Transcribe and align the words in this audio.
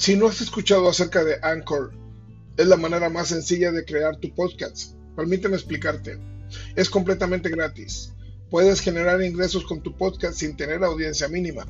Si 0.00 0.16
no 0.16 0.28
has 0.28 0.40
escuchado 0.40 0.88
acerca 0.88 1.22
de 1.24 1.36
Anchor, 1.42 1.92
es 2.56 2.66
la 2.66 2.78
manera 2.78 3.10
más 3.10 3.28
sencilla 3.28 3.70
de 3.70 3.84
crear 3.84 4.16
tu 4.16 4.34
podcast. 4.34 4.94
Permíteme 5.14 5.56
explicarte. 5.56 6.18
Es 6.74 6.88
completamente 6.88 7.50
gratis. 7.50 8.14
Puedes 8.48 8.80
generar 8.80 9.20
ingresos 9.20 9.66
con 9.66 9.82
tu 9.82 9.94
podcast 9.98 10.38
sin 10.38 10.56
tener 10.56 10.82
audiencia 10.84 11.28
mínima. 11.28 11.66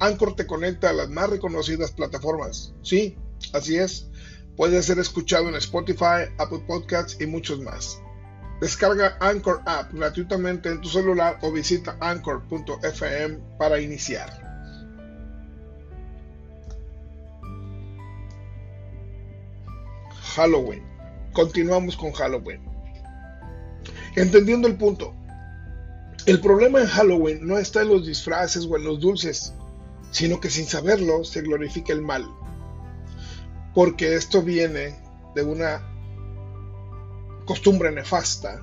Anchor 0.00 0.34
te 0.34 0.44
conecta 0.44 0.90
a 0.90 0.92
las 0.92 1.08
más 1.08 1.30
reconocidas 1.30 1.92
plataformas. 1.92 2.74
Sí, 2.82 3.16
así 3.52 3.76
es. 3.76 4.08
Puede 4.56 4.82
ser 4.82 4.98
escuchado 4.98 5.48
en 5.48 5.54
Spotify, 5.54 6.32
Apple 6.38 6.64
Podcasts 6.66 7.16
y 7.20 7.26
muchos 7.26 7.60
más. 7.60 8.02
Descarga 8.60 9.16
Anchor 9.20 9.62
App 9.66 9.94
gratuitamente 9.94 10.68
en 10.68 10.80
tu 10.80 10.88
celular 10.88 11.38
o 11.42 11.52
visita 11.52 11.96
anchor.fm 12.00 13.38
para 13.56 13.80
iniciar. 13.80 14.47
Halloween. 20.38 20.84
Continuamos 21.32 21.96
con 21.96 22.12
Halloween. 22.12 22.62
Entendiendo 24.14 24.68
el 24.68 24.76
punto. 24.76 25.12
El 26.26 26.40
problema 26.40 26.80
en 26.80 26.86
Halloween 26.86 27.44
no 27.44 27.58
está 27.58 27.82
en 27.82 27.88
los 27.88 28.06
disfraces 28.06 28.64
o 28.64 28.76
en 28.76 28.84
los 28.84 29.00
dulces, 29.00 29.52
sino 30.12 30.38
que 30.38 30.48
sin 30.48 30.66
saberlo 30.66 31.24
se 31.24 31.42
glorifica 31.42 31.92
el 31.92 32.02
mal. 32.02 32.24
Porque 33.74 34.14
esto 34.14 34.40
viene 34.40 34.94
de 35.34 35.42
una 35.42 35.82
costumbre 37.44 37.90
nefasta, 37.90 38.60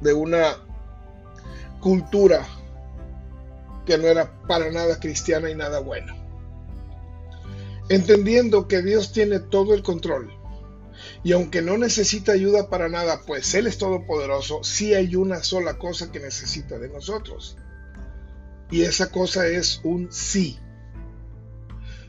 de 0.00 0.14
una 0.14 0.56
cultura 1.80 2.46
que 3.84 3.98
no 3.98 4.06
era 4.06 4.40
para 4.46 4.70
nada 4.70 4.98
cristiana 4.98 5.50
y 5.50 5.54
nada 5.54 5.80
buena 5.80 6.19
entendiendo 7.90 8.68
que 8.68 8.82
Dios 8.82 9.12
tiene 9.12 9.40
todo 9.40 9.74
el 9.74 9.82
control. 9.82 10.30
Y 11.24 11.32
aunque 11.32 11.60
no 11.60 11.76
necesita 11.76 12.32
ayuda 12.32 12.70
para 12.70 12.88
nada, 12.88 13.22
pues 13.26 13.52
Él 13.54 13.66
es 13.66 13.78
todopoderoso, 13.78 14.62
sí 14.62 14.94
hay 14.94 15.16
una 15.16 15.42
sola 15.42 15.76
cosa 15.76 16.12
que 16.12 16.20
necesita 16.20 16.78
de 16.78 16.88
nosotros. 16.88 17.56
Y 18.70 18.82
esa 18.82 19.10
cosa 19.10 19.48
es 19.48 19.80
un 19.82 20.10
sí. 20.12 20.58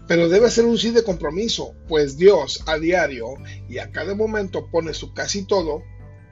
Pero 0.08 0.30
debe 0.30 0.52
ser 0.52 0.66
un 0.66 0.78
sí 0.78 0.92
de 0.92 1.04
compromiso, 1.04 1.74
pues 1.88 2.16
Dios 2.16 2.64
a 2.68 2.78
diario 2.78 3.34
y 3.68 3.80
a 3.80 3.92
cada 3.92 4.14
momento 4.14 4.70
pone 4.70 4.94
su 4.94 5.14
casi 5.14 5.46
todo 5.46 5.82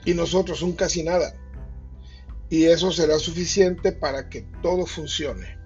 y 0.06 0.14
nosotros 0.14 0.62
un 0.62 0.74
casi 0.74 1.02
nada. 1.02 1.34
Y 2.52 2.66
eso 2.66 2.92
será 2.92 3.18
suficiente 3.18 3.94
para 3.94 4.30
que 4.30 4.44
todo 4.62 4.86
funcione. 4.86 5.59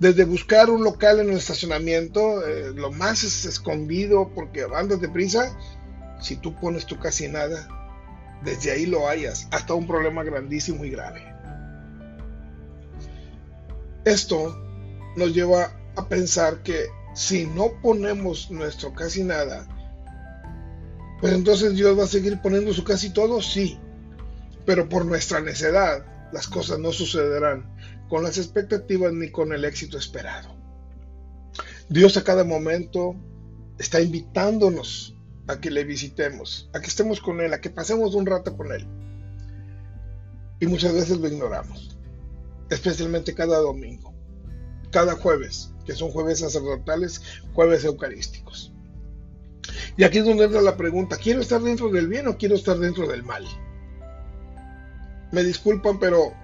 Desde 0.00 0.24
buscar 0.24 0.70
un 0.70 0.82
local 0.82 1.20
en 1.20 1.28
el 1.28 1.36
estacionamiento, 1.36 2.46
eh, 2.46 2.72
lo 2.74 2.90
más 2.90 3.22
es 3.22 3.44
escondido 3.44 4.32
porque 4.34 4.64
andas 4.74 4.98
deprisa, 4.98 5.54
si 6.22 6.36
tú 6.36 6.54
pones 6.54 6.86
tu 6.86 6.98
casi 6.98 7.28
nada, 7.28 7.68
desde 8.42 8.70
ahí 8.70 8.86
lo 8.86 9.06
hayas, 9.08 9.46
hasta 9.50 9.74
un 9.74 9.86
problema 9.86 10.24
grandísimo 10.24 10.86
y 10.86 10.90
grave. 10.90 11.22
Esto 14.06 14.58
nos 15.16 15.34
lleva 15.34 15.78
a 15.96 16.08
pensar 16.08 16.62
que 16.62 16.86
si 17.14 17.44
no 17.44 17.72
ponemos 17.82 18.50
nuestro 18.50 18.94
casi 18.94 19.22
nada, 19.22 19.68
pues 21.20 21.34
entonces 21.34 21.74
Dios 21.74 21.98
va 21.98 22.04
a 22.04 22.08
seguir 22.08 22.40
poniendo 22.40 22.72
su 22.72 22.84
casi 22.84 23.12
todo, 23.12 23.42
sí, 23.42 23.78
pero 24.64 24.88
por 24.88 25.04
nuestra 25.04 25.40
necedad 25.40 26.06
las 26.32 26.48
cosas 26.48 26.78
no 26.78 26.90
sucederán 26.90 27.68
con 28.10 28.24
las 28.24 28.36
expectativas 28.38 29.12
ni 29.12 29.30
con 29.30 29.52
el 29.52 29.64
éxito 29.64 29.96
esperado. 29.96 30.54
Dios 31.88 32.16
a 32.16 32.24
cada 32.24 32.42
momento 32.42 33.14
está 33.78 34.00
invitándonos 34.00 35.16
a 35.46 35.60
que 35.60 35.70
le 35.70 35.84
visitemos, 35.84 36.68
a 36.74 36.80
que 36.80 36.88
estemos 36.88 37.20
con 37.20 37.40
Él, 37.40 37.54
a 37.54 37.60
que 37.60 37.70
pasemos 37.70 38.14
un 38.16 38.26
rato 38.26 38.56
con 38.56 38.72
Él. 38.72 38.86
Y 40.58 40.66
muchas 40.66 40.92
veces 40.92 41.18
lo 41.18 41.28
ignoramos, 41.28 41.96
especialmente 42.68 43.34
cada 43.34 43.58
domingo, 43.58 44.12
cada 44.90 45.14
jueves, 45.14 45.72
que 45.86 45.94
son 45.94 46.10
jueves 46.10 46.40
sacerdotales, 46.40 47.22
jueves 47.54 47.84
eucarísticos. 47.84 48.72
Y 49.96 50.02
aquí 50.02 50.18
es 50.18 50.24
donde 50.24 50.44
entra 50.44 50.62
la 50.62 50.76
pregunta, 50.76 51.16
¿quiero 51.16 51.40
estar 51.40 51.60
dentro 51.60 51.90
del 51.90 52.08
bien 52.08 52.26
o 52.26 52.36
quiero 52.36 52.56
estar 52.56 52.76
dentro 52.76 53.06
del 53.06 53.22
mal? 53.22 53.46
Me 55.30 55.44
disculpan, 55.44 56.00
pero 56.00 56.34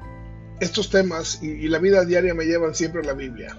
estos 0.61 0.91
temas 0.91 1.43
y, 1.43 1.69
la 1.69 1.79
vida 1.79 2.05
diaria 2.05 2.35
me 2.35 2.45
llevan 2.45 2.75
siempre 2.75 3.03
a 3.03 3.05
la 3.05 3.13
Biblia. 3.13 3.57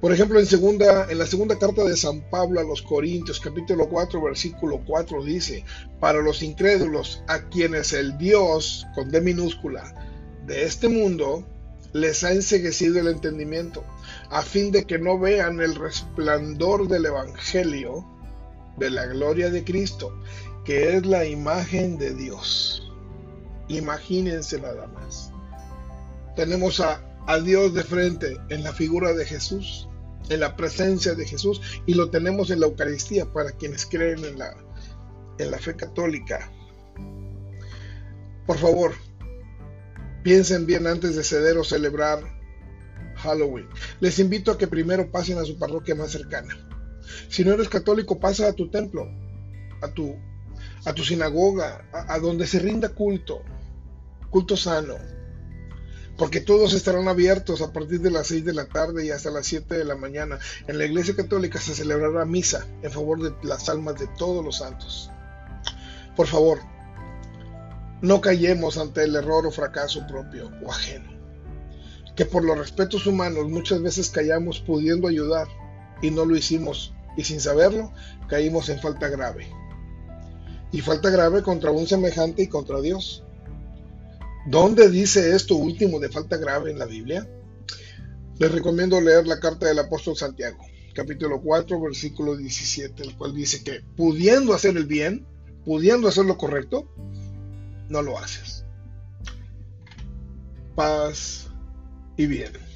Por 0.00 0.12
ejemplo, 0.12 0.40
en, 0.40 0.46
segunda, 0.46 1.10
en 1.10 1.18
la 1.18 1.26
segunda 1.26 1.58
carta 1.58 1.84
de 1.84 1.96
San 1.96 2.22
Pablo 2.28 2.58
a 2.58 2.64
los 2.64 2.82
Corintios, 2.82 3.38
capítulo 3.38 3.88
4, 3.88 4.20
versículo 4.20 4.82
4, 4.84 5.22
dice, 5.22 5.64
para 6.00 6.20
los 6.20 6.42
incrédulos, 6.42 7.22
a 7.28 7.48
quienes 7.48 7.92
el 7.92 8.18
Dios, 8.18 8.84
con 8.94 9.10
D 9.10 9.20
minúscula, 9.20 9.94
de 10.46 10.64
este 10.64 10.88
mundo, 10.88 11.46
les 11.92 12.24
ha 12.24 12.32
enseguecido 12.32 12.98
el 12.98 13.08
entendimiento, 13.08 13.84
a 14.30 14.42
fin 14.42 14.72
de 14.72 14.84
que 14.86 14.98
no 14.98 15.20
vean 15.20 15.60
el 15.60 15.76
resplandor 15.76 16.88
del 16.88 17.06
Evangelio 17.06 18.04
de 18.78 18.90
la 18.90 19.06
gloria 19.06 19.50
de 19.50 19.62
Cristo, 19.62 20.18
que 20.64 20.96
es 20.96 21.06
la 21.06 21.26
imagen 21.26 21.96
de 21.98 22.12
Dios. 22.14 22.90
Imagínense 23.68 24.60
nada 24.60 24.88
más 24.88 25.31
tenemos 26.36 26.80
a, 26.80 27.08
Dios 27.44 27.72
de 27.72 27.84
frente 27.84 28.36
en 28.48 28.64
la 28.64 28.72
figura 28.72 29.12
de 29.12 29.24
Jesús, 29.24 29.88
en 30.28 30.40
la 30.40 30.56
presencia 30.56 31.14
de 31.14 31.24
Jesús, 31.24 31.60
y 31.86 31.94
lo 31.94 32.10
tenemos 32.10 32.50
en 32.50 32.60
la 32.60 32.66
Eucaristía 32.66 33.32
para 33.32 33.52
quienes 33.52 33.86
creen 33.86 34.24
en 34.24 34.38
la, 34.38 34.56
en 35.38 35.50
la 35.50 35.58
fe 35.58 35.76
católica. 35.76 36.50
Por 38.44 38.58
favor, 38.58 38.92
piensen 40.24 40.66
bien 40.66 40.86
antes 40.86 41.14
de 41.14 41.22
ceder 41.22 41.56
o 41.58 41.64
celebrar 41.64 42.20
Halloween. 43.16 43.68
Les 44.00 44.18
invito 44.18 44.50
a 44.50 44.58
que 44.58 44.66
primero 44.66 45.10
pasen 45.10 45.38
a 45.38 45.44
su 45.44 45.58
parroquia 45.58 45.94
más 45.94 46.10
cercana. 46.10 46.54
Si 47.28 47.44
no 47.44 47.52
eres 47.52 47.68
católico, 47.68 48.18
pasa 48.18 48.48
a 48.48 48.52
tu 48.52 48.68
templo, 48.68 49.06
a 49.80 49.88
tu, 49.88 50.16
a 50.84 50.92
tu 50.92 51.04
sinagoga, 51.04 51.88
a 51.92 52.18
donde 52.18 52.46
se 52.48 52.58
rinda 52.58 52.88
culto, 52.88 53.42
culto 54.28 54.56
sano 54.56 55.21
porque 56.16 56.40
todos 56.40 56.74
estarán 56.74 57.08
abiertos 57.08 57.62
a 57.62 57.72
partir 57.72 58.00
de 58.00 58.10
las 58.10 58.28
6 58.28 58.44
de 58.44 58.54
la 58.54 58.66
tarde 58.66 59.04
y 59.04 59.10
hasta 59.10 59.30
las 59.30 59.46
7 59.46 59.76
de 59.76 59.84
la 59.84 59.96
mañana. 59.96 60.38
En 60.66 60.78
la 60.78 60.84
Iglesia 60.84 61.16
Católica 61.16 61.58
se 61.58 61.74
celebrará 61.74 62.24
misa 62.24 62.66
en 62.82 62.90
favor 62.90 63.22
de 63.22 63.34
las 63.46 63.68
almas 63.68 63.98
de 63.98 64.06
todos 64.18 64.44
los 64.44 64.58
santos. 64.58 65.10
Por 66.14 66.26
favor, 66.26 66.58
no 68.02 68.20
callemos 68.20 68.78
ante 68.78 69.04
el 69.04 69.16
error 69.16 69.46
o 69.46 69.50
fracaso 69.50 70.06
propio 70.06 70.50
o 70.64 70.70
ajeno. 70.70 71.10
Que 72.14 72.26
por 72.26 72.44
los 72.44 72.58
respetos 72.58 73.06
humanos 73.06 73.48
muchas 73.48 73.80
veces 73.80 74.10
callamos 74.10 74.60
pudiendo 74.60 75.08
ayudar 75.08 75.48
y 76.02 76.10
no 76.10 76.26
lo 76.26 76.36
hicimos 76.36 76.92
y 77.16 77.24
sin 77.24 77.40
saberlo 77.40 77.92
caímos 78.28 78.68
en 78.68 78.80
falta 78.80 79.08
grave. 79.08 79.48
Y 80.72 80.80
falta 80.80 81.10
grave 81.10 81.42
contra 81.42 81.70
un 81.70 81.86
semejante 81.86 82.42
y 82.42 82.48
contra 82.48 82.80
Dios. 82.80 83.24
¿Dónde 84.46 84.90
dice 84.90 85.36
esto 85.36 85.54
último 85.54 86.00
de 86.00 86.08
falta 86.08 86.36
grave 86.36 86.72
en 86.72 86.78
la 86.78 86.86
Biblia? 86.86 87.28
Les 88.38 88.50
recomiendo 88.50 89.00
leer 89.00 89.26
la 89.26 89.38
carta 89.38 89.66
del 89.66 89.78
apóstol 89.78 90.16
Santiago, 90.16 90.58
capítulo 90.94 91.40
4, 91.40 91.80
versículo 91.80 92.36
17, 92.36 93.04
el 93.04 93.16
cual 93.16 93.34
dice 93.34 93.62
que 93.62 93.82
pudiendo 93.96 94.52
hacer 94.52 94.76
el 94.76 94.86
bien, 94.86 95.24
pudiendo 95.64 96.08
hacer 96.08 96.24
lo 96.24 96.36
correcto, 96.36 96.92
no 97.88 98.02
lo 98.02 98.18
haces. 98.18 98.64
Paz 100.74 101.46
y 102.16 102.26
bien. 102.26 102.71